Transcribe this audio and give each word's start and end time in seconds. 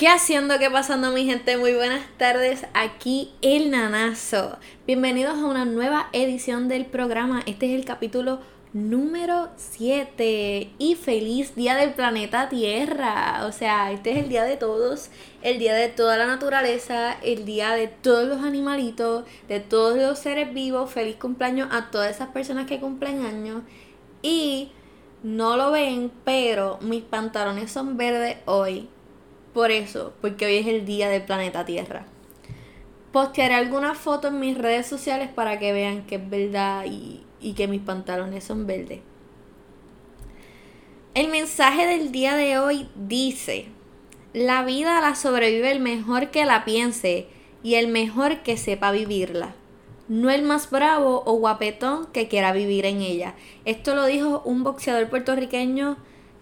¿Qué 0.00 0.08
haciendo? 0.08 0.58
¿Qué 0.58 0.70
pasando 0.70 1.12
mi 1.12 1.26
gente? 1.26 1.58
Muy 1.58 1.74
buenas 1.74 2.00
tardes, 2.16 2.64
aquí 2.72 3.34
el 3.42 3.70
Nanazo. 3.70 4.56
Bienvenidos 4.86 5.36
a 5.36 5.44
una 5.44 5.66
nueva 5.66 6.08
edición 6.14 6.68
del 6.68 6.86
programa. 6.86 7.42
Este 7.44 7.66
es 7.66 7.78
el 7.78 7.84
capítulo 7.84 8.40
número 8.72 9.50
7 9.56 10.70
y 10.78 10.94
feliz 10.94 11.54
día 11.54 11.76
del 11.76 11.92
planeta 11.92 12.48
Tierra. 12.48 13.44
O 13.44 13.52
sea, 13.52 13.92
este 13.92 14.12
es 14.12 14.16
el 14.16 14.30
día 14.30 14.44
de 14.44 14.56
todos, 14.56 15.10
el 15.42 15.58
día 15.58 15.74
de 15.74 15.88
toda 15.88 16.16
la 16.16 16.24
naturaleza, 16.24 17.18
el 17.22 17.44
día 17.44 17.72
de 17.72 17.88
todos 17.88 18.26
los 18.26 18.42
animalitos, 18.42 19.26
de 19.48 19.60
todos 19.60 19.98
los 19.98 20.18
seres 20.18 20.54
vivos. 20.54 20.90
Feliz 20.90 21.16
cumpleaños 21.16 21.68
a 21.72 21.90
todas 21.90 22.10
esas 22.10 22.28
personas 22.28 22.66
que 22.66 22.80
cumplen 22.80 23.26
años. 23.26 23.64
Y 24.22 24.72
no 25.22 25.58
lo 25.58 25.70
ven, 25.70 26.10
pero 26.24 26.78
mis 26.80 27.02
pantalones 27.02 27.70
son 27.70 27.98
verdes 27.98 28.38
hoy 28.46 28.88
por 29.52 29.70
eso, 29.70 30.14
porque 30.20 30.46
hoy 30.46 30.56
es 30.56 30.66
el 30.66 30.84
día 30.86 31.08
del 31.08 31.22
planeta 31.22 31.64
Tierra. 31.64 32.06
Postearé 33.12 33.54
algunas 33.54 33.98
fotos 33.98 34.32
en 34.32 34.40
mis 34.40 34.56
redes 34.56 34.86
sociales 34.86 35.28
para 35.34 35.58
que 35.58 35.72
vean 35.72 36.06
que 36.06 36.16
es 36.16 36.30
verdad 36.30 36.84
y, 36.86 37.22
y 37.40 37.54
que 37.54 37.66
mis 37.66 37.80
pantalones 37.80 38.44
son 38.44 38.66
verdes. 38.66 39.00
El 41.14 41.28
mensaje 41.28 41.86
del 41.86 42.12
día 42.12 42.36
de 42.36 42.58
hoy 42.58 42.88
dice, 42.94 43.66
la 44.32 44.62
vida 44.62 45.00
la 45.00 45.16
sobrevive 45.16 45.72
el 45.72 45.80
mejor 45.80 46.30
que 46.30 46.44
la 46.44 46.64
piense 46.64 47.26
y 47.64 47.74
el 47.74 47.88
mejor 47.88 48.42
que 48.42 48.56
sepa 48.56 48.92
vivirla. 48.92 49.54
No 50.06 50.30
el 50.30 50.42
más 50.42 50.70
bravo 50.70 51.22
o 51.26 51.34
guapetón 51.34 52.06
que 52.06 52.28
quiera 52.28 52.52
vivir 52.52 52.86
en 52.86 53.00
ella. 53.00 53.34
Esto 53.64 53.94
lo 53.96 54.06
dijo 54.06 54.42
un 54.44 54.62
boxeador 54.62 55.08
puertorriqueño 55.08 55.96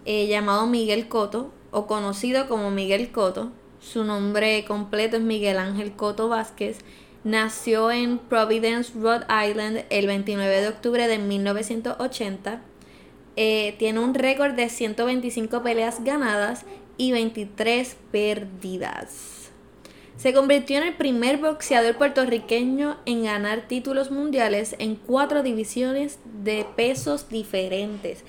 eh, 0.05 0.27
llamado 0.27 0.67
Miguel 0.67 1.07
Coto, 1.07 1.51
o 1.71 1.87
conocido 1.87 2.47
como 2.47 2.71
Miguel 2.71 3.11
Coto, 3.11 3.51
su 3.79 4.03
nombre 4.03 4.65
completo 4.65 5.17
es 5.17 5.23
Miguel 5.23 5.57
Ángel 5.57 5.93
Coto 5.93 6.27
Vázquez, 6.27 6.79
nació 7.23 7.91
en 7.91 8.17
Providence, 8.17 8.91
Rhode 8.93 9.25
Island 9.47 9.85
el 9.89 10.07
29 10.07 10.61
de 10.61 10.67
octubre 10.67 11.07
de 11.07 11.17
1980. 11.17 12.61
Eh, 13.35 13.75
tiene 13.79 13.99
un 13.99 14.13
récord 14.13 14.53
de 14.53 14.69
125 14.69 15.63
peleas 15.63 16.03
ganadas 16.03 16.65
y 16.97 17.13
23 17.13 17.95
perdidas. 18.11 19.51
Se 20.17 20.33
convirtió 20.33 20.77
en 20.77 20.83
el 20.83 20.95
primer 20.95 21.37
boxeador 21.37 21.95
puertorriqueño 21.95 22.97
en 23.05 23.23
ganar 23.23 23.69
títulos 23.69 24.11
mundiales 24.11 24.75
en 24.77 24.95
cuatro 24.95 25.43
divisiones 25.43 26.19
de 26.43 26.65
pesos 26.75 27.29
diferentes. 27.29 28.25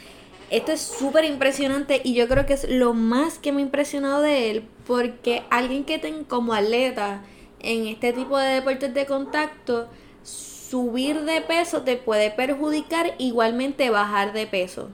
Esto 0.50 0.72
es 0.72 0.80
súper 0.80 1.24
impresionante 1.24 2.00
y 2.02 2.14
yo 2.14 2.26
creo 2.26 2.44
que 2.44 2.54
es 2.54 2.68
lo 2.68 2.92
más 2.92 3.38
que 3.38 3.52
me 3.52 3.60
ha 3.60 3.64
impresionado 3.64 4.20
de 4.20 4.50
él 4.50 4.68
porque 4.84 5.44
alguien 5.48 5.84
que 5.84 6.00
tenga 6.00 6.26
como 6.26 6.54
atleta 6.54 7.22
en 7.60 7.86
este 7.86 8.12
tipo 8.12 8.36
de 8.36 8.54
deportes 8.54 8.92
de 8.92 9.06
contacto, 9.06 9.88
subir 10.24 11.20
de 11.22 11.40
peso 11.40 11.82
te 11.82 11.96
puede 11.96 12.32
perjudicar, 12.32 13.14
igualmente 13.18 13.90
bajar 13.90 14.32
de 14.32 14.48
peso. 14.48 14.90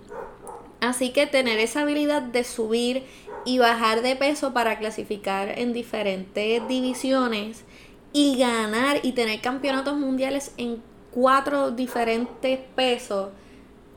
Así 0.81 1.11
que 1.11 1.27
tener 1.27 1.59
esa 1.59 1.81
habilidad 1.81 2.21
de 2.21 2.45
subir 2.45 3.05
y 3.47 3.59
bajar 3.59 4.03
de 4.03 4.15
peso 4.15 4.53
para 4.53 4.79
clasificar 4.79 5.59
en 5.59 5.73
diferentes 5.73 6.69
divisiones 6.69 7.65
y 8.13 8.37
ganar 8.37 9.01
y 9.03 9.13
tener 9.13 9.41
campeonatos 9.41 9.97
mundiales 9.97 10.53
en 10.59 10.83
cuatro 11.13 11.71
diferentes 11.71 12.59
pesos 12.75 13.31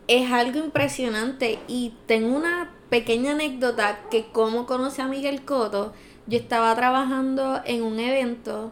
es 0.10 0.32
algo 0.32 0.58
impresionante 0.58 1.60
y 1.68 1.94
tengo 2.08 2.36
una 2.36 2.72
pequeña 2.90 3.34
anécdota 3.34 4.00
que 4.10 4.26
como 4.32 4.66
conocí 4.66 5.02
a 5.02 5.08
Miguel 5.08 5.46
Coto, 5.46 5.94
yo 6.26 6.40
estaba 6.40 6.74
trabajando 6.76 7.62
en 7.64 7.84
un 7.84 8.00
evento 8.00 8.72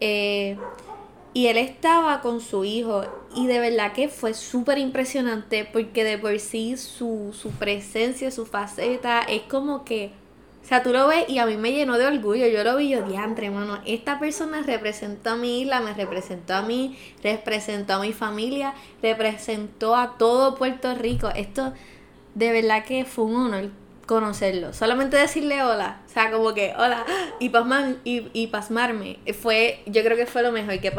eh, 0.00 0.58
y 1.34 1.46
él 1.46 1.56
estaba 1.56 2.20
con 2.20 2.40
su 2.40 2.64
hijo 2.64 3.04
y 3.32 3.46
de 3.46 3.60
verdad 3.60 3.92
que 3.92 4.08
fue 4.08 4.34
súper 4.34 4.78
impresionante 4.78 5.64
porque 5.64 6.02
de 6.02 6.18
por 6.18 6.36
sí 6.40 6.76
su, 6.76 7.30
su 7.32 7.50
presencia, 7.52 8.32
su 8.32 8.44
faceta 8.44 9.20
es 9.20 9.42
como 9.42 9.84
que 9.84 10.10
o 10.62 10.64
sea, 10.64 10.82
tú 10.82 10.92
lo 10.92 11.08
ves 11.08 11.24
y 11.28 11.38
a 11.38 11.46
mí 11.46 11.56
me 11.56 11.72
llenó 11.72 11.98
de 11.98 12.06
orgullo. 12.06 12.46
Yo 12.46 12.62
lo 12.62 12.76
vi 12.76 12.90
yo, 12.90 13.02
diantre, 13.02 13.46
hermano. 13.46 13.80
Esta 13.84 14.20
persona 14.20 14.62
representó 14.62 15.30
a 15.30 15.36
mi 15.36 15.62
isla, 15.62 15.80
me 15.80 15.92
representó 15.92 16.54
a 16.54 16.62
mí, 16.62 16.96
representó 17.22 17.94
a 17.94 17.98
mi 17.98 18.12
familia, 18.12 18.72
representó 19.02 19.96
a 19.96 20.16
todo 20.18 20.54
Puerto 20.54 20.94
Rico. 20.94 21.30
Esto 21.34 21.72
de 22.34 22.52
verdad 22.52 22.84
que 22.84 23.04
fue 23.04 23.24
un 23.24 23.36
honor 23.36 23.70
conocerlo. 24.06 24.72
Solamente 24.72 25.16
decirle 25.16 25.64
hola. 25.64 26.00
O 26.06 26.08
sea, 26.08 26.30
como 26.30 26.54
que 26.54 26.74
hola 26.78 27.04
y, 27.40 27.48
pasmar, 27.48 27.96
y, 28.04 28.28
y 28.32 28.46
pasmarme. 28.46 29.18
Fue, 29.40 29.82
yo 29.86 30.04
creo 30.04 30.16
que 30.16 30.26
fue 30.26 30.42
lo 30.42 30.52
mejor 30.52 30.78
que 30.78 30.92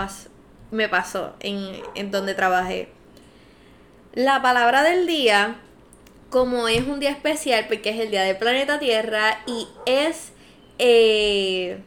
me 0.72 0.90
pasó 0.90 1.35
en, 1.40 1.81
en 1.96 2.12
donde 2.12 2.34
trabajé. 2.34 2.90
La 4.13 4.41
palabra 4.41 4.84
del 4.84 5.07
día 5.07 5.56
como 6.33 6.67
es 6.67 6.88
un 6.88 6.99
día 6.99 7.11
especial 7.11 7.67
porque 7.67 7.91
es 7.91 7.99
el 7.99 8.09
día 8.09 8.23
del 8.23 8.38
planeta 8.38 8.79
Tierra 8.79 9.38
y 9.45 9.67
es 9.85 10.33
eh, 10.79 11.77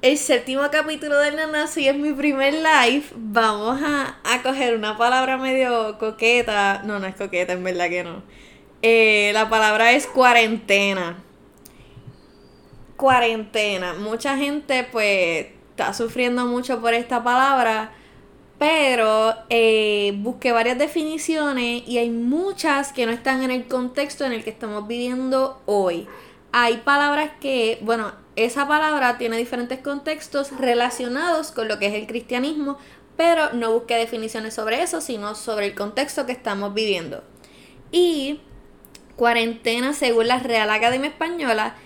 el 0.00 0.16
séptimo 0.16 0.62
capítulo 0.70 1.18
del 1.18 1.36
Nanazo 1.36 1.78
y 1.80 1.88
es 1.88 1.94
mi 1.94 2.14
primer 2.14 2.54
live, 2.54 3.04
vamos 3.14 3.82
a, 3.84 4.16
coger 4.42 4.74
una 4.74 4.96
palabra 4.96 5.36
medio 5.36 5.98
coqueta. 5.98 6.80
No, 6.86 7.00
no 7.00 7.06
es 7.06 7.16
coqueta, 7.16 7.52
en 7.52 7.64
verdad 7.64 7.90
que 7.90 8.02
no. 8.02 8.22
Eh, 8.80 9.30
la 9.34 9.50
palabra 9.50 9.92
es 9.92 10.06
cuarentena. 10.06 11.18
Cuarentena. 12.96 13.92
Mucha 13.92 14.38
gente 14.38 14.88
pues 14.90 15.48
está 15.72 15.92
sufriendo 15.92 16.46
mucho 16.46 16.80
por 16.80 16.94
esta 16.94 17.22
palabra 17.22 17.92
pero 18.58 19.36
eh, 19.50 20.14
busqué 20.18 20.50
varias 20.50 20.78
definiciones 20.78 21.86
y 21.86 21.98
hay 21.98 22.10
muchas 22.10 22.92
que 22.92 23.06
no 23.06 23.12
están 23.12 23.42
en 23.42 23.52
el 23.52 23.68
contexto 23.68 24.24
en 24.24 24.32
el 24.32 24.42
que 24.42 24.50
estamos 24.50 24.88
viviendo 24.88 25.62
hoy. 25.66 26.08
Hay 26.50 26.78
palabras 26.78 27.30
que, 27.40 27.78
bueno, 27.82 28.12
esa 28.34 28.66
palabra 28.66 29.16
tiene 29.16 29.36
diferentes 29.36 29.78
contextos 29.78 30.50
relacionados 30.58 31.52
con 31.52 31.68
lo 31.68 31.78
que 31.78 31.86
es 31.86 31.94
el 31.94 32.06
cristianismo, 32.06 32.78
pero 33.16 33.52
no 33.52 33.72
busqué 33.72 33.94
definiciones 33.94 34.54
sobre 34.54 34.82
eso, 34.82 35.00
sino 35.00 35.34
sobre 35.34 35.66
el 35.66 35.74
contexto 35.74 36.26
que 36.26 36.32
estamos 36.32 36.74
viviendo. 36.74 37.22
Y 37.92 38.40
cuarentena, 39.16 39.92
según 39.92 40.28
la 40.28 40.40
Real 40.40 40.70
Academia 40.70 41.10
Española, 41.10 41.76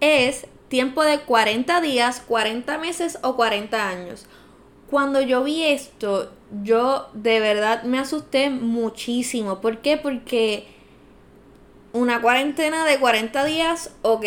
es 0.00 0.46
tiempo 0.68 1.04
de 1.04 1.20
40 1.20 1.80
días, 1.80 2.22
40 2.26 2.76
meses 2.78 3.18
o 3.22 3.34
40 3.36 3.88
años 3.88 4.26
cuando 4.90 5.20
yo 5.20 5.44
vi 5.44 5.64
esto, 5.64 6.32
yo 6.62 7.08
de 7.12 7.40
verdad 7.40 7.82
me 7.82 7.98
asusté 7.98 8.50
muchísimo. 8.50 9.60
¿Por 9.60 9.78
qué? 9.78 9.96
Porque 9.96 10.66
una 11.92 12.20
cuarentena 12.22 12.84
de 12.84 12.98
40 12.98 13.44
días, 13.44 13.94
ok. 14.02 14.24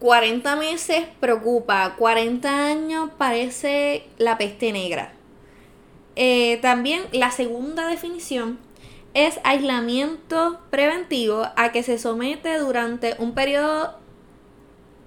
40 0.00 0.56
meses 0.56 1.06
preocupa. 1.20 1.94
40 1.96 2.66
años 2.66 3.10
parece 3.16 4.04
la 4.18 4.36
peste 4.36 4.72
negra. 4.72 5.12
Eh, 6.14 6.58
también 6.60 7.04
la 7.12 7.30
segunda 7.30 7.86
definición 7.86 8.58
es 9.14 9.40
aislamiento 9.44 10.60
preventivo 10.70 11.46
a 11.56 11.72
que 11.72 11.82
se 11.82 11.98
somete 11.98 12.58
durante 12.58 13.14
un 13.18 13.32
periodo 13.32 13.98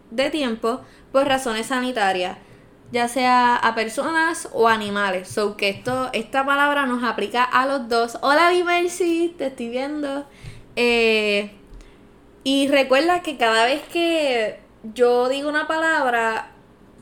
de 0.09 0.31
tiempo 0.31 0.81
por 1.11 1.27
razones 1.27 1.67
sanitarias 1.67 2.37
ya 2.91 3.07
sea 3.07 3.55
a 3.55 3.75
personas 3.75 4.49
o 4.53 4.67
animales. 4.67 5.27
So 5.27 5.57
que 5.57 5.69
esto, 5.69 6.09
esta 6.13 6.45
palabra 6.45 6.85
nos 6.85 7.03
aplica 7.03 7.43
a 7.43 7.65
los 7.65 7.89
dos. 7.89 8.17
Hola 8.21 8.51
Mercy, 8.63 9.33
te 9.37 9.47
estoy 9.47 9.69
viendo. 9.69 10.25
Eh, 10.75 11.51
y 12.43 12.67
recuerda 12.67 13.21
que 13.21 13.37
cada 13.37 13.65
vez 13.65 13.81
que 13.83 14.59
yo 14.93 15.29
digo 15.29 15.49
una 15.49 15.67
palabra, 15.67 16.51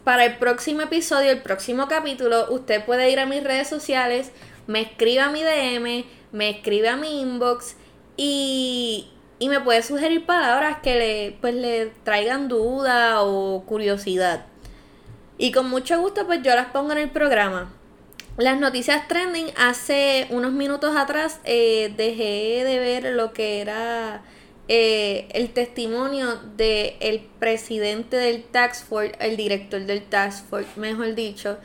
para 0.03 0.25
el 0.25 0.37
próximo 0.37 0.81
episodio, 0.81 1.31
el 1.31 1.41
próximo 1.41 1.87
capítulo, 1.87 2.47
usted 2.51 2.83
puede 2.85 3.09
ir 3.09 3.19
a 3.19 3.25
mis 3.25 3.43
redes 3.43 3.67
sociales, 3.67 4.31
me 4.67 4.81
escribe 4.81 5.21
a 5.21 5.29
mi 5.29 5.41
DM, 5.41 6.05
me 6.31 6.49
escribe 6.49 6.89
a 6.89 6.97
mi 6.97 7.21
inbox 7.21 7.75
y, 8.17 9.09
y 9.39 9.49
me 9.49 9.61
puede 9.61 9.81
sugerir 9.81 10.25
palabras 10.25 10.79
que 10.81 10.95
le, 10.95 11.37
pues, 11.39 11.53
le 11.53 11.87
traigan 12.03 12.47
duda 12.47 13.21
o 13.23 13.63
curiosidad. 13.65 14.45
Y 15.43 15.51
con 15.51 15.69
mucho 15.69 15.99
gusto 15.99 16.25
pues 16.25 16.41
yo 16.41 16.55
las 16.55 16.67
pongo 16.67 16.93
en 16.93 16.99
el 16.99 17.09
programa. 17.09 17.69
Las 18.37 18.57
noticias 18.61 19.09
trending, 19.09 19.47
hace 19.57 20.25
unos 20.29 20.53
minutos 20.53 20.95
atrás 20.95 21.41
eh, 21.43 21.93
dejé 21.97 22.63
de 22.63 22.79
ver 22.79 23.13
lo 23.13 23.33
que 23.33 23.59
era 23.59 24.23
eh, 24.69 25.27
el 25.33 25.49
testimonio 25.49 26.37
del 26.55 26.93
el 27.01 27.19
presidente 27.39 28.15
del 28.15 28.45
Tax 28.45 28.85
Force, 28.85 29.17
el 29.19 29.35
director 29.35 29.81
del 29.81 30.03
Tax 30.03 30.45
Force, 30.49 30.79
mejor 30.79 31.13
dicho, 31.13 31.57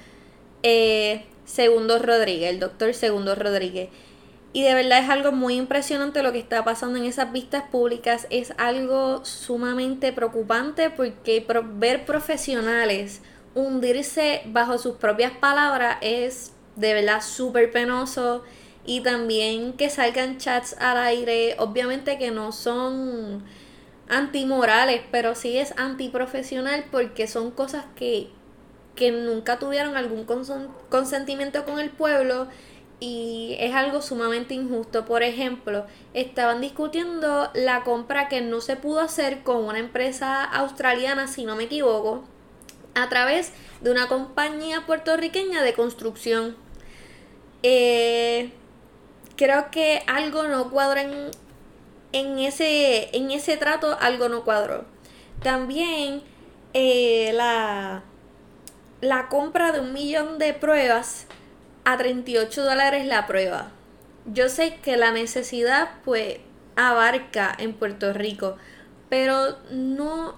eh, 0.64 1.26
Segundo 1.44 2.00
Rodríguez, 2.00 2.50
el 2.50 2.58
doctor 2.58 2.94
Segundo 2.94 3.36
Rodríguez. 3.36 3.90
Y 4.52 4.64
de 4.64 4.75
verdad 4.75 5.04
es 5.04 5.08
algo 5.08 5.30
muy 5.30 5.54
impresionante 5.54 6.25
lo 6.25 6.32
que 6.32 6.40
está 6.40 6.64
pasando 6.64 6.98
en 6.98 7.04
esas 7.04 7.30
vistas 7.30 7.62
públicas. 7.70 8.26
Es 8.30 8.52
algo 8.58 9.25
sumamente 9.25 10.12
preocupante 10.12 10.90
porque 10.90 11.46
ver 11.76 12.04
profesionales 12.04 13.22
hundirse 13.55 14.43
bajo 14.47 14.79
sus 14.79 14.97
propias 14.97 15.33
palabras 15.33 15.99
es 16.00 16.53
de 16.77 16.95
verdad 16.95 17.21
súper 17.23 17.71
penoso. 17.71 18.45
Y 18.87 19.03
también 19.03 19.75
que 19.75 19.91
salgan 19.91 20.39
chats 20.39 20.75
al 20.79 20.97
aire, 20.97 21.56
obviamente 21.59 22.17
que 22.17 22.31
no 22.31 22.53
son 22.53 23.45
antimorales, 24.09 25.03
pero 25.11 25.35
sí 25.35 25.59
es 25.59 25.75
antiprofesional 25.77 26.87
porque 26.91 27.27
son 27.27 27.50
cosas 27.50 27.85
que, 27.97 28.31
que 28.95 29.12
nunca 29.12 29.59
tuvieron 29.59 29.97
algún 29.97 30.25
consentimiento 30.89 31.67
con 31.67 31.79
el 31.79 31.91
pueblo 31.91 32.49
y 33.00 33.56
es 33.61 33.75
algo 33.75 34.03
sumamente 34.03 34.55
injusto. 34.55 35.05
Por 35.05 35.23
ejemplo, 35.23 35.87
estaban 36.15 36.61
discutiendo 36.61 37.50
la 37.55 37.85
compra 37.85 38.29
que 38.29 38.41
no 38.41 38.61
se 38.61 38.77
pudo 38.77 39.00
hacer 39.00 39.43
con 39.43 39.65
una 39.65 39.79
empresa 39.79 40.45
australiana, 40.45 41.29
si 41.29 41.45
no 41.45 41.56
me 41.56 41.65
equivoco, 41.65 42.25
a 43.03 43.09
través 43.09 43.53
de 43.81 43.91
una 43.91 44.09
compañía 44.09 44.87
puertorriqueña 44.87 45.62
de 45.62 45.75
construcción. 45.75 46.56
Eh, 47.62 48.53
creo 49.37 49.71
que 49.71 50.03
algo 50.06 50.45
no 50.45 50.71
cuadra 50.71 51.03
en, 51.03 51.31
en, 52.12 52.39
ese, 52.39 53.17
en 53.17 53.31
ese 53.31 53.56
trato, 53.56 53.97
algo 54.00 54.29
no 54.29 54.45
cuadró. 54.45 54.85
También 55.43 56.23
eh, 56.75 57.33
la, 57.35 58.03
la 59.00 59.29
compra 59.29 59.73
de 59.73 59.81
un 59.81 59.93
millón 59.93 60.39
de 60.39 60.55
pruebas 60.55 61.27
a 61.85 61.97
38 61.97 62.65
dólares 62.65 63.06
la 63.06 63.27
prueba. 63.27 63.71
Yo 64.27 64.49
sé 64.49 64.77
que 64.83 64.97
la 64.97 65.12
necesidad 65.12 65.91
pues 66.05 66.39
abarca 66.77 67.55
en 67.59 67.73
Puerto 67.73 68.12
Rico, 68.12 68.56
pero 69.09 69.56
no, 69.71 70.35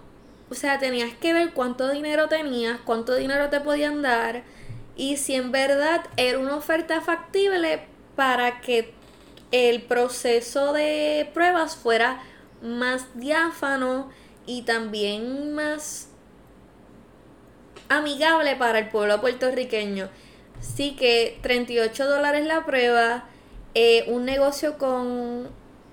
o 0.50 0.54
sea, 0.54 0.78
tenías 0.78 1.14
que 1.14 1.32
ver 1.32 1.52
cuánto 1.52 1.90
dinero 1.90 2.28
tenías, 2.28 2.80
cuánto 2.84 3.14
dinero 3.14 3.50
te 3.50 3.60
podían 3.60 4.02
dar 4.02 4.42
y 4.96 5.16
si 5.16 5.34
en 5.34 5.52
verdad 5.52 6.02
era 6.16 6.38
una 6.38 6.56
oferta 6.56 7.00
factible 7.00 7.86
para 8.16 8.60
que 8.60 8.92
el 9.52 9.82
proceso 9.82 10.72
de 10.72 11.30
pruebas 11.32 11.76
fuera 11.76 12.22
más 12.62 13.06
diáfano 13.14 14.10
y 14.44 14.62
también 14.62 15.54
más 15.54 16.08
amigable 17.88 18.56
para 18.56 18.80
el 18.80 18.88
pueblo 18.88 19.20
puertorriqueño. 19.20 20.08
Sí 20.60 20.96
que 20.96 21.38
38 21.42 22.06
dólares 22.06 22.44
la 22.46 22.66
prueba, 22.66 23.24
eh, 23.74 24.04
un 24.08 24.24
negocio 24.24 24.78
con 24.78 25.48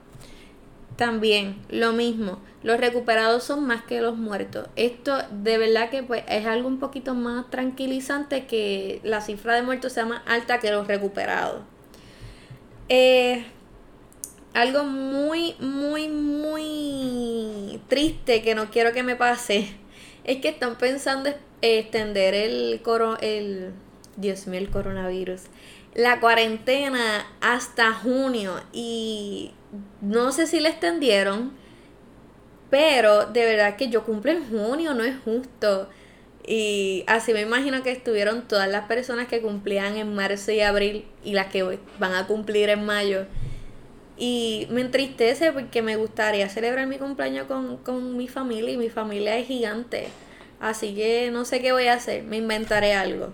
También 0.96 1.62
lo 1.70 1.92
mismo, 1.92 2.40
los 2.62 2.78
recuperados 2.78 3.44
son 3.44 3.66
más 3.66 3.82
que 3.82 4.02
los 4.02 4.18
muertos. 4.18 4.68
Esto 4.76 5.16
de 5.30 5.56
verdad 5.56 5.88
que 5.88 6.02
pues, 6.02 6.24
es 6.28 6.44
algo 6.46 6.68
un 6.68 6.78
poquito 6.78 7.14
más 7.14 7.48
tranquilizante 7.48 8.44
que 8.46 9.00
la 9.02 9.22
cifra 9.22 9.54
de 9.54 9.62
muertos 9.62 9.94
sea 9.94 10.04
más 10.04 10.20
alta 10.26 10.60
que 10.60 10.70
los 10.70 10.86
recuperados. 10.86 11.62
Eh, 12.92 13.44
algo 14.52 14.82
muy, 14.82 15.54
muy, 15.60 16.08
muy 16.08 17.80
triste 17.86 18.42
que 18.42 18.56
no 18.56 18.68
quiero 18.68 18.92
que 18.92 19.04
me 19.04 19.14
pase 19.14 19.68
es 20.24 20.40
que 20.40 20.48
están 20.48 20.76
pensando 20.76 21.30
extender 21.62 22.34
el, 22.34 22.80
coro, 22.82 23.16
el 23.20 23.70
Dios 24.16 24.48
mío, 24.48 24.58
el 24.58 24.70
coronavirus. 24.70 25.42
La 25.94 26.18
cuarentena 26.18 27.26
hasta 27.40 27.92
junio 27.92 28.60
y 28.72 29.52
no 30.00 30.32
sé 30.32 30.48
si 30.48 30.58
le 30.58 30.70
extendieron, 30.70 31.52
pero 32.70 33.26
de 33.26 33.44
verdad 33.44 33.76
que 33.76 33.88
yo 33.88 34.04
cumplo 34.04 34.32
en 34.32 34.48
junio, 34.48 34.94
no 34.94 35.04
es 35.04 35.16
justo. 35.24 35.88
Y 36.52 37.04
así 37.06 37.32
me 37.32 37.42
imagino 37.42 37.84
que 37.84 37.92
estuvieron 37.92 38.48
todas 38.48 38.68
las 38.68 38.86
personas 38.86 39.28
que 39.28 39.40
cumplían 39.40 39.96
en 39.96 40.12
marzo 40.12 40.50
y 40.50 40.58
abril 40.60 41.04
y 41.22 41.34
las 41.34 41.46
que 41.46 41.78
van 42.00 42.12
a 42.12 42.26
cumplir 42.26 42.70
en 42.70 42.84
mayo. 42.84 43.26
Y 44.16 44.66
me 44.68 44.80
entristece 44.80 45.52
porque 45.52 45.80
me 45.80 45.94
gustaría 45.94 46.48
celebrar 46.48 46.88
mi 46.88 46.98
cumpleaños 46.98 47.46
con, 47.46 47.76
con 47.76 48.16
mi 48.16 48.26
familia 48.26 48.72
y 48.72 48.76
mi 48.76 48.88
familia 48.88 49.38
es 49.38 49.46
gigante. 49.46 50.08
Así 50.58 50.92
que 50.96 51.30
no 51.30 51.44
sé 51.44 51.60
qué 51.60 51.70
voy 51.70 51.86
a 51.86 51.92
hacer, 51.94 52.24
me 52.24 52.38
inventaré 52.38 52.94
algo. 52.94 53.32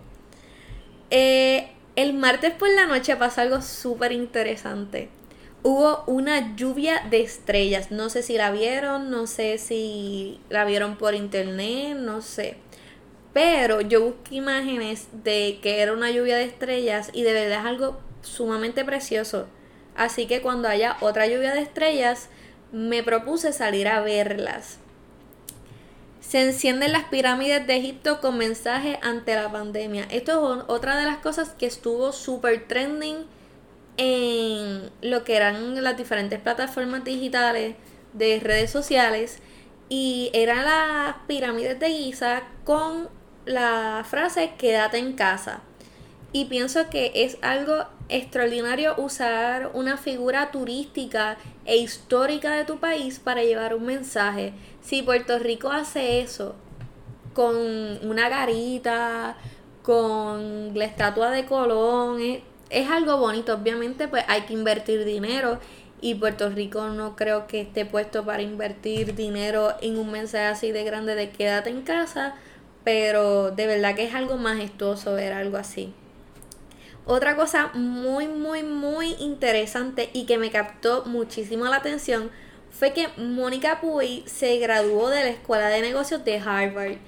Eh, 1.11 1.71
el 1.97 2.13
martes 2.13 2.53
por 2.53 2.69
la 2.69 2.85
noche 2.85 3.17
pasó 3.17 3.41
algo 3.41 3.63
súper 3.63 4.13
interesante. 4.13 5.09
Hubo 5.63 6.05
una 6.07 6.55
lluvia 6.55 7.01
de 7.09 7.23
estrellas. 7.23 7.91
No 7.91 8.11
sé 8.11 8.23
si 8.23 8.35
la 8.37 8.51
vieron, 8.51 9.11
no 9.11 9.27
sé 9.27 9.57
si 9.57 10.39
la 10.51 10.67
vieron 10.67 10.97
por 10.97 11.15
internet, 11.15 11.97
no 11.97 12.21
sé. 12.21 12.59
Pero 13.37 13.83
yo 13.83 14.03
busqué 14.03 14.37
imágenes 14.37 15.09
de 15.13 15.59
que 15.61 15.83
era 15.83 15.93
una 15.93 16.11
lluvia 16.11 16.37
de 16.37 16.45
estrellas 16.45 17.11
y 17.13 17.23
de 17.23 17.35
verdad 17.35 17.61
es 17.61 17.67
algo 17.67 18.01
sumamente 18.23 18.83
precioso. 18.83 19.47
Así 19.95 20.27
que 20.27 20.41
cuando 20.41 20.69
haya 20.69 20.97
otra 21.03 21.27
lluvia 21.27 21.53
de 21.53 21.61
estrellas, 21.61 22.31
me 22.73 23.03
propuse 23.03 23.53
salir 23.53 23.89
a 23.89 24.01
verlas. 24.01 24.79
Se 26.21 26.45
encienden 26.45 26.93
las 26.93 27.05
pirámides 27.11 27.67
de 27.67 27.77
Egipto 27.77 28.23
con 28.23 28.39
mensaje 28.39 28.99
ante 29.03 29.35
la 29.35 29.53
pandemia. 29.53 30.07
Esto 30.11 30.57
es 30.57 30.65
otra 30.69 30.97
de 30.97 31.05
las 31.05 31.19
cosas 31.19 31.51
que 31.51 31.67
estuvo 31.67 32.13
súper 32.13 32.67
trending 32.67 33.27
en 33.99 34.91
lo 35.03 35.25
que 35.25 35.37
eran 35.37 35.85
las 35.85 35.99
diferentes 35.99 36.41
plataformas 36.41 37.05
digitales 37.05 37.77
de 38.15 38.41
redes 38.41 38.71
sociales. 38.71 39.41
Y 39.91 40.31
eran 40.33 40.65
las 40.65 41.17
pirámides 41.27 41.79
de 41.79 41.91
Giza 41.91 42.43
con 42.65 43.15
la 43.47 44.05
frase 44.09 44.53
quédate 44.59 44.99
en 44.99 45.15
casa. 45.15 45.61
Y 46.33 46.45
pienso 46.47 46.91
que 46.91 47.13
es 47.15 47.39
algo 47.41 47.87
extraordinario 48.09 48.95
usar 48.99 49.71
una 49.73 49.97
figura 49.97 50.51
turística 50.51 51.39
e 51.65 51.77
histórica 51.79 52.55
de 52.55 52.65
tu 52.65 52.79
país 52.79 53.19
para 53.19 53.43
llevar 53.43 53.75
un 53.75 53.87
mensaje. 53.87 54.53
Si 54.83 55.03
Puerto 55.03 55.39
Rico 55.39 55.71
hace 55.71 56.21
eso 56.21 56.55
con 57.33 57.55
una 57.57 58.29
garita, 58.29 59.37
con 59.83 60.77
la 60.77 60.85
estatua 60.85 61.31
de 61.31 61.47
Colón, 61.47 62.21
es, 62.71 62.91
algo 62.91 63.19
bonito. 63.19 63.55
Obviamente, 63.55 64.09
pues 64.09 64.25
hay 64.27 64.43
que 64.43 64.53
invertir 64.53 65.05
dinero 65.05 65.61
y 66.01 66.15
Puerto 66.17 66.51
Rico 66.51 66.89
no 66.89 67.15
creo 67.15 67.47
que 67.47 67.61
esté 67.63 67.87
puesto 67.87 68.25
para 68.25 68.43
invertir 68.43 69.15
dinero 69.15 69.75
en 69.81 69.99
un 69.99 70.11
mensaje 70.11 70.47
así 70.47 70.73
de 70.73 70.85
grande 70.85 71.15
de 71.15 71.31
quédate 71.31 71.71
en 71.71 71.83
casa, 71.83 72.35
pero 72.87 73.51
de 73.51 73.67
verdad 73.67 73.97
que 73.97 74.05
es 74.05 74.15
algo 74.15 74.37
majestuoso 74.37 75.15
ver 75.15 75.33
algo 75.33 75.57
así. 75.57 75.93
Otra 77.05 77.35
cosa 77.35 77.73
muy, 77.75 78.29
muy, 78.29 78.63
muy 78.63 79.15
interesante 79.19 80.09
y 80.13 80.25
que 80.25 80.39
me 80.39 80.53
captó 80.53 81.05
muchísimo 81.05 81.65
la 81.65 81.79
atención 81.79 82.31
fue 82.71 82.93
que 82.93 83.09
Mónica 83.17 83.81
Puy 83.81 84.23
se 84.27 84.59
graduó 84.59 85.09
de 85.09 85.25
la 85.25 85.31
Escuela 85.31 85.67
de 85.67 85.81
Negocios 85.81 86.25
de 86.25 86.39
Harvard. 86.39 86.99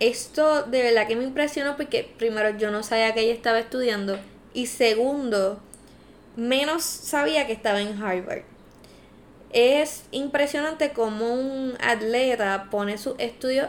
Esto 0.00 0.62
de 0.62 0.82
verdad 0.82 1.06
que 1.06 1.16
me 1.16 1.24
impresionó 1.24 1.76
porque 1.76 2.10
primero 2.16 2.56
yo 2.56 2.70
no 2.70 2.82
sabía 2.82 3.12
que 3.12 3.20
ella 3.20 3.34
estaba 3.34 3.58
estudiando 3.58 4.18
y 4.54 4.64
segundo, 4.64 5.60
menos 6.36 6.82
sabía 6.82 7.46
que 7.46 7.52
estaba 7.52 7.82
en 7.82 8.02
Harvard. 8.02 8.44
Es 9.50 10.04
impresionante 10.10 10.92
cómo 10.92 11.32
un 11.32 11.74
atleta 11.80 12.68
pone 12.70 12.98
sus 12.98 13.14
estudios 13.18 13.68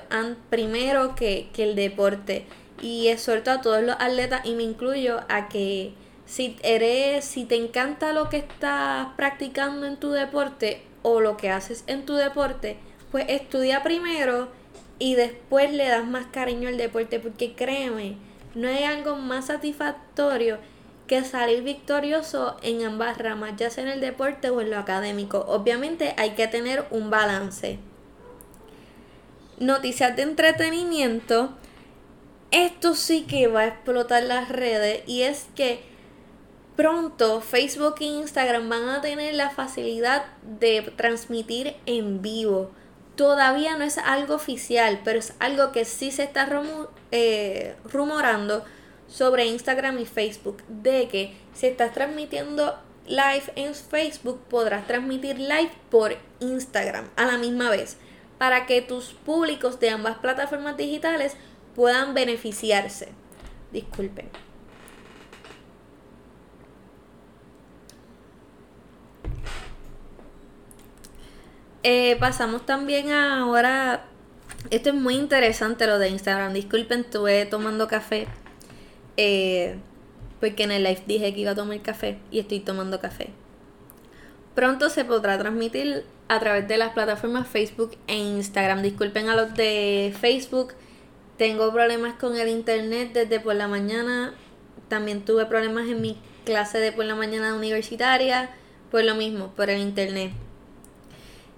primero 0.49 1.15
que, 1.15 1.49
que 1.53 1.63
el 1.63 1.75
deporte. 1.75 2.45
Y 2.81 3.07
exhorto 3.07 3.51
a 3.51 3.61
todos 3.61 3.83
los 3.83 3.95
atletas 3.99 4.45
y 4.45 4.53
me 4.53 4.63
incluyo 4.63 5.21
a 5.27 5.49
que 5.49 5.93
si 6.25 6.57
eres, 6.63 7.25
si 7.25 7.45
te 7.45 7.55
encanta 7.55 8.13
lo 8.13 8.29
que 8.29 8.37
estás 8.37 9.07
practicando 9.17 9.85
en 9.85 9.97
tu 9.97 10.11
deporte 10.11 10.81
o 11.01 11.21
lo 11.21 11.37
que 11.37 11.49
haces 11.49 11.83
en 11.87 12.05
tu 12.05 12.13
deporte, 12.13 12.77
pues 13.11 13.25
estudia 13.27 13.83
primero 13.83 14.49
y 14.99 15.15
después 15.15 15.71
le 15.71 15.87
das 15.87 16.05
más 16.05 16.27
cariño 16.27 16.69
al 16.69 16.77
deporte 16.77 17.19
porque 17.19 17.53
créeme, 17.53 18.17
no 18.53 18.67
hay 18.67 18.83
algo 18.83 19.15
más 19.15 19.47
satisfactorio 19.47 20.59
que 21.09 21.25
salir 21.25 21.63
victorioso 21.63 22.55
en 22.61 22.85
ambas 22.85 23.17
ramas, 23.17 23.57
ya 23.57 23.69
sea 23.69 23.83
en 23.83 23.89
el 23.89 23.99
deporte 23.99 24.49
o 24.49 24.61
en 24.61 24.69
lo 24.69 24.77
académico. 24.77 25.43
Obviamente 25.49 26.13
hay 26.15 26.31
que 26.31 26.47
tener 26.47 26.85
un 26.89 27.09
balance. 27.09 27.79
Noticias 29.59 30.15
de 30.15 30.21
entretenimiento 30.21 31.57
esto 32.51 32.95
sí 32.95 33.25
que 33.27 33.47
va 33.47 33.61
a 33.61 33.67
explotar 33.67 34.23
las 34.23 34.49
redes 34.49 35.03
y 35.05 35.21
es 35.21 35.47
que 35.55 35.81
pronto 36.75 37.41
Facebook 37.41 37.95
e 37.99 38.05
Instagram 38.05 38.69
van 38.69 38.89
a 38.89 39.01
tener 39.01 39.35
la 39.35 39.51
facilidad 39.51 40.25
de 40.41 40.81
transmitir 40.95 41.75
en 41.85 42.23
vivo. 42.23 42.71
Todavía 43.15 43.77
no 43.77 43.83
es 43.83 43.97
algo 43.99 44.35
oficial, 44.35 45.01
pero 45.03 45.19
es 45.19 45.33
algo 45.39 45.71
que 45.71 45.85
sí 45.85 46.11
se 46.11 46.23
está 46.23 46.49
eh, 47.11 47.75
rumorando 47.83 48.63
sobre 49.09 49.45
Instagram 49.47 49.99
y 49.99 50.05
Facebook, 50.05 50.63
de 50.67 51.07
que 51.07 51.35
si 51.53 51.67
estás 51.67 51.93
transmitiendo 51.93 52.77
live 53.07 53.43
en 53.55 53.73
Facebook, 53.73 54.39
podrás 54.49 54.85
transmitir 54.87 55.39
live 55.39 55.71
por 55.89 56.15
Instagram 56.39 57.09
a 57.15 57.25
la 57.25 57.37
misma 57.37 57.69
vez, 57.69 57.97
para 58.37 58.65
que 58.65 58.81
tus 58.81 59.07
públicos 59.13 59.79
de 59.79 59.89
ambas 59.89 60.19
plataformas 60.19 60.77
digitales 60.77 61.35
puedan 61.75 62.13
beneficiarse. 62.13 63.09
Disculpen. 63.71 64.29
Eh, 71.83 72.17
pasamos 72.19 72.65
también 72.65 73.11
a 73.11 73.39
ahora. 73.39 74.05
Esto 74.69 74.89
es 74.89 74.95
muy 74.95 75.15
interesante 75.15 75.87
lo 75.87 75.97
de 75.97 76.09
Instagram. 76.09 76.53
Disculpen, 76.53 77.01
estuve 77.01 77.45
tomando 77.45 77.87
café. 77.87 78.27
Eh, 79.21 79.75
porque 80.39 80.63
en 80.63 80.71
el 80.71 80.83
live 80.83 81.03
dije 81.05 81.33
que 81.33 81.41
iba 81.41 81.51
a 81.51 81.55
tomar 81.55 81.81
café 81.81 82.17
y 82.31 82.39
estoy 82.39 82.61
tomando 82.61 83.01
café. 83.01 83.31
Pronto 84.55 84.89
se 84.89 85.03
podrá 85.03 85.37
transmitir 85.37 86.05
a 86.29 86.39
través 86.39 86.69
de 86.69 86.77
las 86.77 86.93
plataformas 86.93 87.45
Facebook 87.45 87.97
e 88.07 88.15
Instagram. 88.15 88.81
Disculpen 88.81 89.27
a 89.27 89.35
los 89.35 89.53
de 89.55 90.13
Facebook 90.21 90.73
tengo 91.39 91.71
problemas 91.71 92.15
con 92.15 92.37
el 92.37 92.49
internet 92.49 93.11
desde 93.13 93.39
por 93.39 93.55
la 93.55 93.69
mañana. 93.69 94.33
También 94.89 95.23
tuve 95.23 95.45
problemas 95.45 95.87
en 95.87 96.01
mi 96.01 96.17
clase 96.43 96.79
de 96.79 96.91
por 96.91 97.05
la 97.05 97.15
mañana 97.15 97.55
universitaria. 97.55 98.49
Por 98.91 99.05
lo 99.05 99.15
mismo, 99.15 99.53
por 99.55 99.69
el 99.69 99.81
internet. 99.81 100.31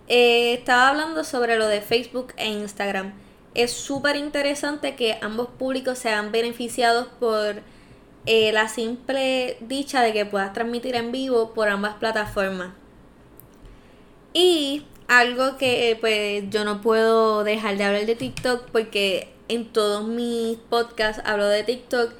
Eh, 0.07 0.53
estaba 0.53 0.89
hablando 0.89 1.23
sobre 1.23 1.57
lo 1.57 1.67
de 1.67 1.81
Facebook 1.81 2.33
e 2.37 2.47
Instagram. 2.47 3.13
Es 3.53 3.71
súper 3.71 4.15
interesante 4.15 4.95
que 4.95 5.17
ambos 5.21 5.47
públicos 5.47 5.97
sean 5.97 6.31
beneficiados 6.31 7.07
por 7.19 7.61
eh, 8.25 8.51
la 8.53 8.69
simple 8.69 9.57
dicha 9.59 10.01
de 10.01 10.13
que 10.13 10.25
puedas 10.25 10.53
transmitir 10.53 10.95
en 10.95 11.11
vivo 11.11 11.53
por 11.53 11.67
ambas 11.67 11.95
plataformas. 11.95 12.73
Y 14.33 14.85
algo 15.07 15.57
que 15.57 15.97
pues 15.99 16.45
yo 16.49 16.63
no 16.63 16.79
puedo 16.81 17.43
dejar 17.43 17.75
de 17.77 17.83
hablar 17.83 18.05
de 18.05 18.15
TikTok 18.15 18.69
porque 18.71 19.33
en 19.49 19.65
todos 19.73 20.07
mis 20.07 20.57
podcasts 20.57 21.21
hablo 21.25 21.47
de 21.47 21.63
TikTok. 21.63 22.13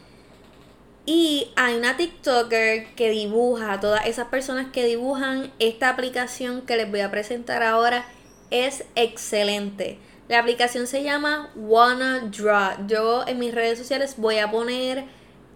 Y 1.06 1.52
hay 1.56 1.76
una 1.76 1.98
TikToker 1.98 2.94
que 2.96 3.10
dibuja, 3.10 3.80
todas 3.80 4.06
esas 4.06 4.28
personas 4.28 4.68
que 4.72 4.86
dibujan 4.86 5.52
esta 5.60 5.90
aplicación 5.90 6.62
que 6.62 6.76
les 6.76 6.92
voy 6.92 7.00
a 7.00 7.10
presentar 7.10 7.64
ahora 7.64 8.06
es 8.50 8.84
excelente. 8.96 9.98
La 10.32 10.40
aplicación 10.40 10.88
se 10.88 11.04
llama 11.04 11.52
Wanna 11.56 12.30
Draw. 12.32 12.88
Yo 12.88 13.28
en 13.28 13.38
mis 13.38 13.54
redes 13.54 13.78
sociales 13.78 14.14
voy 14.16 14.38
a 14.38 14.50
poner 14.50 15.04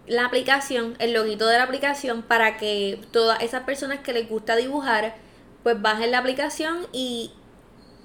la 0.06 0.26
aplicación, 0.26 0.96
el 0.98 1.14
loguito 1.14 1.46
de 1.46 1.56
la 1.56 1.62
aplicación 1.62 2.20
para 2.20 2.58
que 2.58 3.00
todas 3.10 3.42
esas 3.42 3.62
personas 3.62 4.00
que 4.00 4.12
les 4.12 4.28
gusta 4.28 4.54
dibujar 4.54 5.14
pues 5.62 5.80
bajen 5.80 6.10
la 6.10 6.18
aplicación 6.18 6.86
y, 6.92 7.30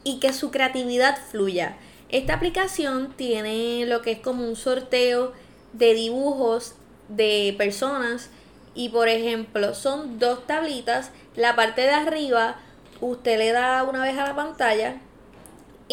y 0.06 0.22
que 0.22 0.32
su 0.32 0.50
creatividad 0.50 1.18
fluya. 1.18 1.76
Esta 2.08 2.36
aplicación 2.36 3.16
tiene 3.18 3.86
lo 3.86 4.02
que 4.02 4.12
es 4.12 4.20
como 4.20 4.48
un 4.48 4.56
sorteo 4.56 5.34
de 5.74 5.94
dibujos 5.94 6.76
de 7.10 7.54
personas 7.58 8.30
y 8.76 8.88
por 8.88 9.10
ejemplo 9.10 9.76
son 9.76 10.20
dos 10.20 10.48
tablitas, 10.48 11.12
la 11.36 11.54
parte 11.54 11.82
de 11.82 11.92
arriba 11.92 12.56
usted 13.02 13.38
le 13.38 13.52
da 13.52 13.84
una 13.84 14.04
vez 14.04 14.18
a 14.18 14.24
la 14.24 14.38
pantalla 14.38 15.02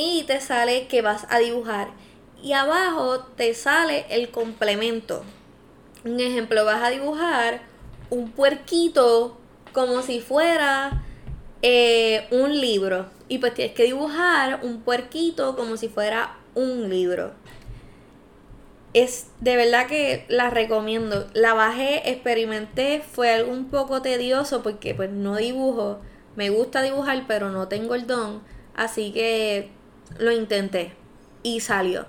y 0.01 0.23
te 0.23 0.41
sale 0.41 0.87
que 0.87 1.03
vas 1.03 1.27
a 1.29 1.41
dibujar 1.41 1.89
y 2.41 2.53
abajo 2.53 3.19
te 3.37 3.53
sale 3.53 4.07
el 4.11 4.31
complemento. 4.31 5.25
Un 6.05 6.21
ejemplo, 6.21 6.65
vas 6.65 6.85
a 6.85 6.91
dibujar 6.91 7.63
un 8.09 8.31
puerquito 8.31 9.37
como 9.73 10.03
si 10.03 10.21
fuera 10.21 11.03
eh, 11.63 12.29
un 12.31 12.61
libro 12.61 13.07
y 13.29 13.39
pues 13.39 13.55
tienes 13.55 13.75
que 13.75 13.83
dibujar 13.83 14.61
un 14.63 14.83
puerquito 14.83 15.57
como 15.57 15.77
si 15.77 15.89
fuera 15.89 16.37
un 16.55 16.89
libro. 16.89 17.33
Es 18.95 19.27
de 19.41 19.57
verdad 19.57 19.89
que 19.89 20.25
la 20.29 20.49
recomiendo. 20.49 21.27
La 21.35 21.55
bajé, 21.55 22.09
experimenté, 22.09 23.03
fue 23.03 23.33
algo 23.33 23.51
un 23.51 23.69
poco 23.69 24.01
tedioso 24.01 24.63
porque 24.63 24.95
pues 24.95 25.11
no 25.11 25.37
dibujo. 25.37 25.99
Me 26.37 26.51
gusta 26.51 26.83
dibujar, 26.83 27.25
pero 27.27 27.51
no 27.51 27.67
tengo 27.67 27.97
el 27.97 28.07
don. 28.07 28.43
Así 28.77 29.11
que 29.13 29.73
lo 30.19 30.33
intenté 30.33 30.95
y 31.43 31.61
salió. 31.61 32.07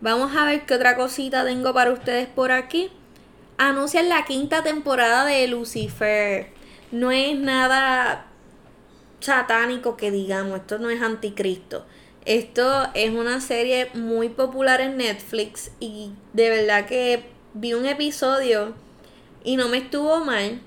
Vamos 0.00 0.34
a 0.34 0.44
ver 0.46 0.64
qué 0.64 0.74
otra 0.74 0.96
cosita 0.96 1.44
tengo 1.44 1.74
para 1.74 1.92
ustedes 1.92 2.26
por 2.26 2.52
aquí. 2.52 2.90
Anuncian 3.58 4.08
la 4.08 4.24
quinta 4.24 4.62
temporada 4.62 5.26
de 5.26 5.46
Lucifer. 5.46 6.52
No 6.90 7.10
es 7.10 7.38
nada 7.38 8.26
satánico 9.20 9.96
que 9.96 10.10
digamos, 10.10 10.60
esto 10.60 10.78
no 10.78 10.90
es 10.90 11.02
anticristo. 11.02 11.84
Esto 12.24 12.88
es 12.94 13.10
una 13.10 13.40
serie 13.40 13.90
muy 13.94 14.28
popular 14.28 14.80
en 14.80 14.96
Netflix 14.96 15.72
y 15.80 16.12
de 16.32 16.50
verdad 16.50 16.86
que 16.86 17.30
vi 17.54 17.74
un 17.74 17.86
episodio 17.86 18.74
y 19.44 19.56
no 19.56 19.68
me 19.68 19.78
estuvo 19.78 20.24
mal. 20.24 20.60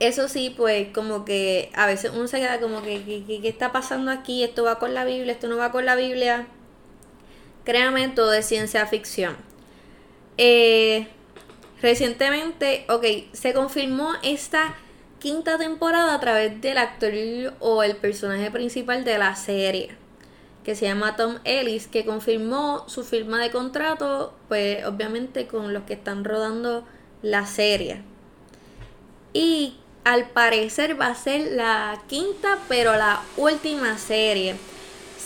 Eso 0.00 0.28
sí, 0.28 0.54
pues 0.56 0.88
como 0.94 1.26
que 1.26 1.70
a 1.74 1.86
veces 1.86 2.12
uno 2.14 2.26
se 2.26 2.38
queda 2.38 2.58
como 2.58 2.82
que 2.82 3.04
¿qué, 3.04 3.40
está 3.46 3.70
pasando 3.70 4.10
aquí? 4.10 4.42
Esto 4.42 4.64
va 4.64 4.78
con 4.78 4.94
la 4.94 5.04
Biblia, 5.04 5.34
esto 5.34 5.46
no 5.46 5.58
va 5.58 5.70
con 5.70 5.84
la 5.84 5.94
Biblia. 5.94 6.46
créame, 7.64 8.08
todo 8.08 8.32
es 8.32 8.46
ciencia 8.46 8.86
ficción. 8.86 9.36
Eh, 10.38 11.06
recientemente, 11.82 12.86
ok, 12.88 13.04
se 13.32 13.52
confirmó 13.52 14.12
esta 14.22 14.74
quinta 15.18 15.58
temporada 15.58 16.14
a 16.14 16.20
través 16.20 16.58
del 16.62 16.78
actor 16.78 17.12
o 17.60 17.82
el 17.82 17.94
personaje 17.96 18.50
principal 18.50 19.04
de 19.04 19.18
la 19.18 19.36
serie, 19.36 19.90
que 20.64 20.74
se 20.74 20.86
llama 20.86 21.16
Tom 21.16 21.40
Ellis, 21.44 21.88
que 21.88 22.06
confirmó 22.06 22.88
su 22.88 23.04
firma 23.04 23.38
de 23.38 23.50
contrato, 23.50 24.32
pues 24.48 24.82
obviamente 24.86 25.46
con 25.46 25.74
los 25.74 25.82
que 25.82 25.92
están 25.92 26.24
rodando 26.24 26.86
la 27.20 27.44
serie. 27.44 28.02
Y 29.34 29.76
al 30.10 30.24
parecer 30.24 31.00
va 31.00 31.06
a 31.06 31.14
ser 31.14 31.52
la 31.52 32.02
quinta, 32.08 32.58
pero 32.68 32.96
la 32.96 33.22
última 33.36 33.96
serie. 33.96 34.56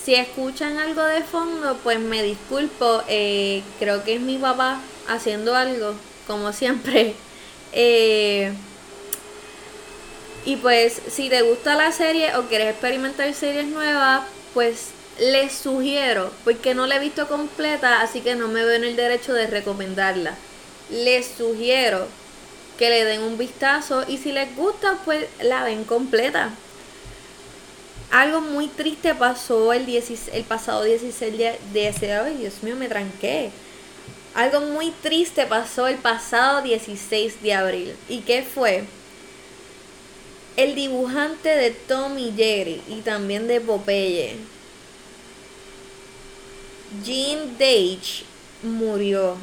Si 0.04 0.14
escuchan 0.14 0.76
algo 0.76 1.02
de 1.02 1.22
fondo, 1.22 1.78
pues 1.82 1.98
me 1.98 2.22
disculpo. 2.22 3.02
Eh, 3.08 3.62
creo 3.78 4.04
que 4.04 4.16
es 4.16 4.20
mi 4.20 4.36
papá 4.36 4.78
haciendo 5.08 5.54
algo, 5.54 5.94
como 6.26 6.52
siempre. 6.52 7.14
Eh, 7.76 8.52
y 10.44 10.54
pues, 10.54 11.00
si 11.10 11.28
te 11.28 11.42
gusta 11.42 11.74
la 11.74 11.90
serie 11.90 12.36
o 12.36 12.42
quieres 12.44 12.70
experimentar 12.70 13.34
series 13.34 13.66
nuevas, 13.66 14.22
pues 14.52 14.90
les 15.18 15.52
sugiero, 15.52 16.30
porque 16.44 16.76
no 16.76 16.86
la 16.86 16.98
he 16.98 17.00
visto 17.00 17.26
completa, 17.26 18.00
así 18.00 18.20
que 18.20 18.36
no 18.36 18.46
me 18.46 18.64
veo 18.64 18.76
en 18.76 18.84
el 18.84 18.94
derecho 18.94 19.32
de 19.32 19.48
recomendarla. 19.48 20.36
Les 20.88 21.26
sugiero 21.26 22.06
que 22.78 22.90
le 22.90 23.04
den 23.04 23.22
un 23.22 23.38
vistazo 23.38 24.04
y 24.08 24.18
si 24.18 24.32
les 24.32 24.54
gusta, 24.56 24.98
pues 25.04 25.26
la 25.42 25.64
ven 25.64 25.84
completa. 25.84 26.50
Algo 28.10 28.40
muy 28.40 28.68
triste 28.68 29.14
pasó 29.14 29.72
el, 29.72 29.88
el 29.88 30.44
pasado 30.44 30.84
16 30.84 31.36
de, 31.36 31.58
de 31.72 31.88
ese... 31.88 32.12
Ay, 32.12 32.36
Dios 32.36 32.62
mío, 32.62 32.76
me 32.76 32.88
tranqué. 32.88 33.50
Algo 34.34 34.60
muy 34.60 34.90
triste 34.90 35.46
pasó 35.46 35.86
el 35.86 35.96
pasado 35.96 36.62
16 36.62 37.42
de 37.42 37.54
abril. 37.54 37.96
¿Y 38.08 38.20
qué 38.20 38.42
fue? 38.42 38.84
El 40.56 40.74
dibujante 40.74 41.48
de 41.48 41.70
Tom 41.70 42.18
y 42.18 42.32
Jerry 42.36 42.80
y 42.88 43.00
también 43.00 43.48
de 43.48 43.60
Popeye, 43.60 44.36
Gene 47.04 47.46
Dage, 47.58 48.24
murió 48.62 49.36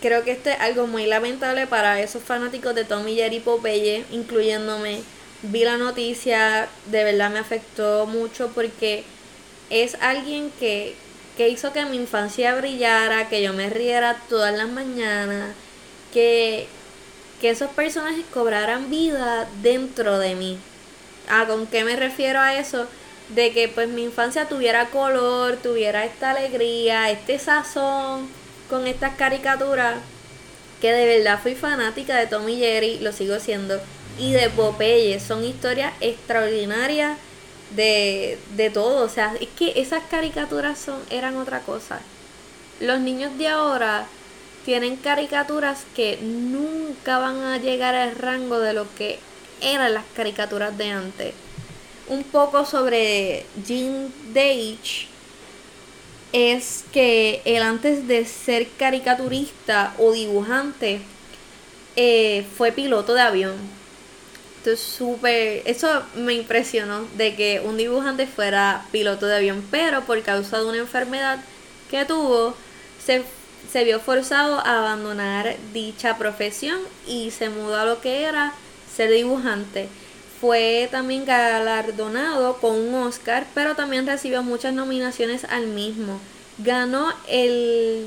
creo 0.00 0.24
que 0.24 0.32
esto 0.32 0.50
es 0.50 0.60
algo 0.60 0.86
muy 0.86 1.06
lamentable 1.06 1.66
para 1.66 2.00
esos 2.00 2.22
fanáticos 2.22 2.74
de 2.74 2.84
Tommy 2.84 3.14
Jerry 3.14 3.40
Popeye, 3.40 4.04
incluyéndome. 4.10 5.02
Vi 5.42 5.64
la 5.64 5.76
noticia, 5.76 6.68
de 6.86 7.04
verdad 7.04 7.30
me 7.30 7.38
afectó 7.38 8.06
mucho 8.06 8.50
porque 8.54 9.04
es 9.70 9.96
alguien 10.00 10.50
que, 10.58 10.94
que 11.36 11.48
hizo 11.48 11.72
que 11.72 11.84
mi 11.84 11.96
infancia 11.96 12.54
brillara, 12.56 13.28
que 13.28 13.42
yo 13.42 13.52
me 13.52 13.70
riera 13.70 14.20
todas 14.28 14.56
las 14.56 14.68
mañanas, 14.68 15.54
que, 16.12 16.66
que 17.40 17.50
esos 17.50 17.70
personajes 17.70 18.24
cobraran 18.32 18.90
vida 18.90 19.48
dentro 19.62 20.18
de 20.18 20.34
mí. 20.34 20.58
¿A 21.28 21.46
con 21.46 21.66
qué 21.66 21.84
me 21.84 21.94
refiero 21.94 22.40
a 22.40 22.54
eso? 22.58 22.86
De 23.28 23.52
que 23.52 23.68
pues 23.68 23.88
mi 23.88 24.02
infancia 24.02 24.48
tuviera 24.48 24.86
color, 24.86 25.56
tuviera 25.56 26.04
esta 26.04 26.30
alegría, 26.30 27.10
este 27.10 27.38
sazón 27.38 28.37
con 28.68 28.86
estas 28.86 29.16
caricaturas 29.16 29.96
que 30.80 30.92
de 30.92 31.06
verdad 31.06 31.40
fui 31.42 31.54
fanática 31.54 32.16
de 32.16 32.26
Tommy 32.26 32.56
Jerry, 32.56 32.98
lo 33.00 33.12
sigo 33.12 33.40
siendo, 33.40 33.80
y 34.18 34.32
de 34.32 34.50
Popeye. 34.50 35.18
Son 35.20 35.44
historias 35.44 35.92
extraordinarias 36.00 37.18
de, 37.74 38.38
de 38.56 38.70
todo. 38.70 39.04
O 39.04 39.08
sea, 39.08 39.34
es 39.40 39.48
que 39.58 39.80
esas 39.80 40.02
caricaturas 40.10 40.78
son, 40.78 41.00
eran 41.10 41.36
otra 41.36 41.60
cosa. 41.60 42.00
Los 42.80 43.00
niños 43.00 43.36
de 43.38 43.48
ahora 43.48 44.06
tienen 44.64 44.96
caricaturas 44.96 45.84
que 45.96 46.18
nunca 46.22 47.18
van 47.18 47.42
a 47.42 47.58
llegar 47.58 47.94
al 47.94 48.14
rango 48.14 48.60
de 48.60 48.74
lo 48.74 48.86
que 48.96 49.18
eran 49.60 49.94
las 49.94 50.04
caricaturas 50.14 50.76
de 50.78 50.90
antes. 50.90 51.34
Un 52.08 52.22
poco 52.22 52.64
sobre 52.64 53.44
Jean 53.66 54.12
Dage 54.32 55.08
es 56.32 56.84
que 56.92 57.42
él 57.44 57.62
antes 57.62 58.06
de 58.06 58.24
ser 58.24 58.68
caricaturista 58.78 59.94
o 59.98 60.12
dibujante 60.12 61.00
eh, 61.96 62.46
fue 62.56 62.72
piloto 62.72 63.14
de 63.14 63.22
avión. 63.22 63.56
Entonces, 64.58 64.84
súper. 64.84 65.62
Eso 65.64 66.02
me 66.16 66.34
impresionó 66.34 67.06
de 67.16 67.34
que 67.34 67.60
un 67.64 67.76
dibujante 67.76 68.26
fuera 68.26 68.84
piloto 68.92 69.26
de 69.26 69.36
avión, 69.36 69.64
pero 69.70 70.02
por 70.02 70.22
causa 70.22 70.58
de 70.58 70.66
una 70.66 70.78
enfermedad 70.78 71.38
que 71.90 72.04
tuvo, 72.04 72.54
se, 73.04 73.22
se 73.72 73.84
vio 73.84 74.00
forzado 74.00 74.58
a 74.58 74.78
abandonar 74.78 75.56
dicha 75.72 76.18
profesión 76.18 76.78
y 77.06 77.30
se 77.30 77.48
mudó 77.48 77.76
a 77.76 77.84
lo 77.84 78.00
que 78.00 78.24
era 78.24 78.52
ser 78.94 79.10
dibujante. 79.10 79.88
Fue 80.40 80.88
también 80.90 81.24
galardonado 81.24 82.58
con 82.58 82.76
un 82.76 82.94
Oscar, 82.94 83.46
pero 83.54 83.74
también 83.74 84.06
recibió 84.06 84.42
muchas 84.42 84.72
nominaciones 84.72 85.44
al 85.44 85.66
mismo. 85.66 86.20
Ganó 86.58 87.12
el 87.28 88.06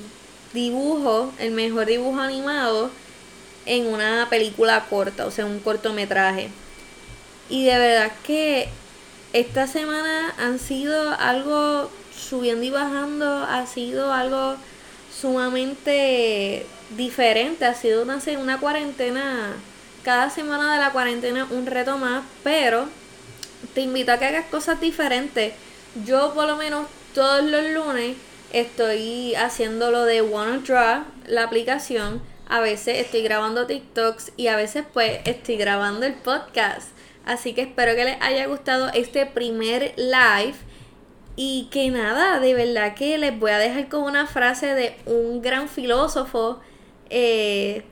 dibujo, 0.54 1.32
el 1.40 1.52
mejor 1.52 1.88
dibujo 1.88 2.20
animado 2.20 2.90
en 3.66 3.88
una 3.88 4.28
película 4.30 4.86
corta, 4.90 5.26
o 5.26 5.32
sea, 5.32 5.46
un 5.46 5.60
cortometraje. 5.60 6.50
Y 7.50 7.66
de 7.66 7.78
verdad 7.78 8.12
que 8.26 8.70
esta 9.34 9.68
semana 9.68 10.34
han 10.38 10.60
sido 10.60 11.12
algo 11.20 11.90
subiendo 12.18 12.66
y 12.66 12.70
bajando, 12.70 13.44
ha 13.44 13.66
sido 13.66 14.14
algo 14.14 14.56
sumamente 15.20 16.66
diferente, 16.98 17.66
ha 17.66 17.74
sido 17.74 18.04
una, 18.04 18.20
una 18.40 18.60
cuarentena 18.60 19.54
cada 20.04 20.30
semana 20.30 20.74
de 20.74 20.80
la 20.80 20.92
cuarentena 20.92 21.48
un 21.50 21.66
reto 21.66 21.98
más, 21.98 22.24
pero 22.44 22.88
te 23.74 23.82
invito 23.82 24.12
a 24.12 24.18
que 24.18 24.26
hagas 24.26 24.46
cosas 24.46 24.82
diferentes. 24.82 25.54
Yo 26.06 26.34
por 26.34 26.48
lo 26.48 26.56
menos 26.56 26.88
todos 27.14 27.44
los 27.44 27.64
lunes 27.72 28.16
estoy 28.54 29.36
haciendo 29.36 29.92
lo 29.92 30.06
de 30.06 30.22
OneDraw, 30.22 31.04
la 31.28 31.44
aplicación. 31.44 32.22
A 32.48 32.60
veces 32.60 33.00
estoy 33.00 33.22
grabando 33.22 33.68
TikToks 33.68 34.34
y 34.36 34.48
a 34.48 34.56
veces 34.56 34.84
pues 34.94 35.20
estoy 35.26 35.56
grabando 35.58 36.06
el 36.06 36.14
podcast. 36.14 36.90
Así 37.26 37.54
que 37.54 37.62
espero 37.62 37.96
que 37.96 38.06
les 38.06 38.22
haya 38.22 38.46
gustado 38.48 38.90
este 38.94 39.26
primer 39.26 39.94
live. 39.98 40.56
Y 41.38 41.70
que 41.72 41.90
nada, 41.90 42.40
de 42.40 42.54
verdad 42.54 42.94
que 42.94 43.18
les 43.18 43.40
voy 43.40 43.52
a 43.52 43.58
dejar 43.58 43.88
con 43.88 44.04
una 44.04 44.28
frase 44.28 44.76
de 44.76 44.98
un 45.06 45.42
gran 45.42 45.70
filósofo. 45.70 46.60
Eh, 47.10 47.84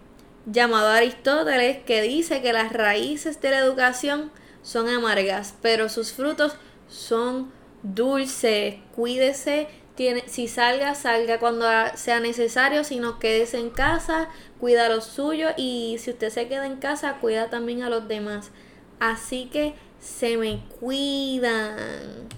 llamado 0.51 0.89
Aristóteles 0.89 1.77
que 1.85 2.01
dice 2.01 2.41
que 2.41 2.53
las 2.53 2.73
raíces 2.73 3.41
de 3.41 3.51
la 3.51 3.59
educación 3.59 4.31
son 4.61 4.87
amargas, 4.87 5.55
pero 5.61 5.89
sus 5.89 6.11
frutos 6.13 6.55
son 6.87 7.51
dulces. 7.83 8.75
Cuídese, 8.95 9.67
tiene, 9.95 10.23
si 10.27 10.47
salga, 10.47 10.95
salga 10.95 11.39
cuando 11.39 11.65
sea 11.95 12.19
necesario, 12.19 12.83
si 12.83 12.99
no 12.99 13.19
quedes 13.19 13.53
en 13.53 13.69
casa, 13.69 14.29
cuida 14.59 14.89
lo 14.89 15.01
suyo 15.01 15.49
y 15.57 15.97
si 15.99 16.11
usted 16.11 16.29
se 16.29 16.47
queda 16.47 16.65
en 16.65 16.77
casa, 16.77 17.17
cuida 17.19 17.49
también 17.49 17.83
a 17.83 17.89
los 17.89 18.07
demás. 18.07 18.51
Así 18.99 19.49
que 19.51 19.75
se 19.99 20.37
me 20.37 20.63
cuidan. 20.79 22.29